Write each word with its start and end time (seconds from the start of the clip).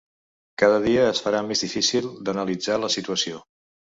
Cada 0.61 0.79
dia 0.85 1.03
es 1.09 1.19
farà 1.25 1.41
més 1.49 1.61
difícil 1.65 2.09
d’analitzar 2.29 2.81
la 2.87 2.93
situació. 2.97 3.45